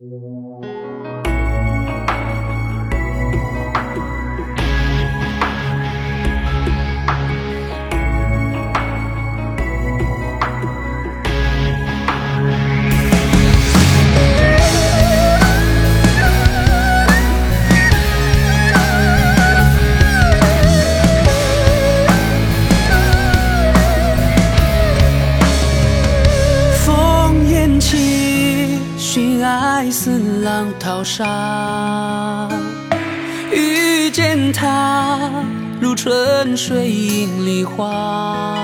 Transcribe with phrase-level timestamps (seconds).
[0.00, 0.87] 嗯
[29.10, 32.46] 寻爱似浪淘沙。
[33.50, 35.18] 遇见他，
[35.80, 38.58] 如春水映梨花。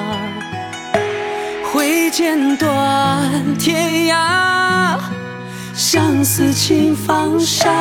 [1.72, 4.98] 挥剑断天涯，
[5.72, 7.72] 相思轻放下。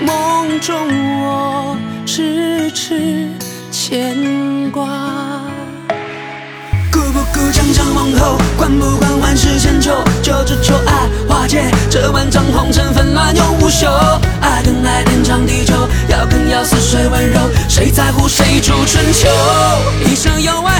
[0.00, 0.76] 梦中
[1.24, 1.76] 我
[2.06, 3.28] 痴痴
[3.72, 4.86] 牵挂，
[6.92, 8.38] 孤不孤将张望后。
[16.66, 19.28] 似水温柔谁在乎谁主春秋？
[20.04, 20.75] 一生有爱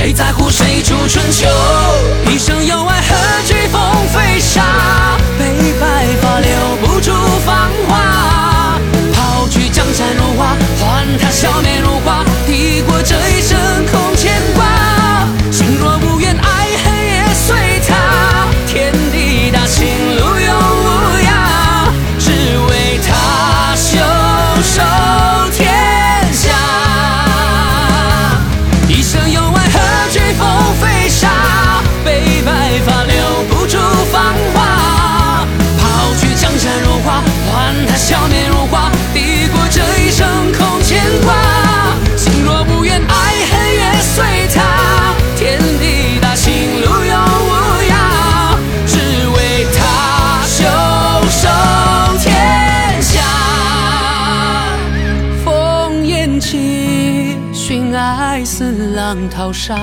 [0.00, 1.46] 谁在乎谁主春秋
[56.50, 59.76] 寻爱似浪淘沙，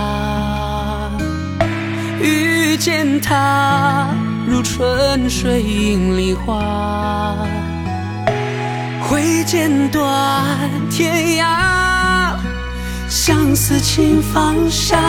[2.22, 4.10] 遇见他
[4.46, 7.38] 如春水映梨花，
[9.02, 12.36] 挥剑断天涯，
[13.08, 15.00] 相思情放下，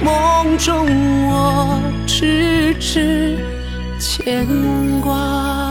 [0.00, 0.86] 梦中
[1.26, 3.36] 我痴痴
[3.98, 4.46] 牵
[5.00, 5.63] 挂。